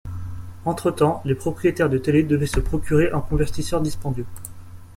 [0.65, 4.25] Entre-temps, les propriétaires de télé devaient se procurer un convertisseur dispendieux.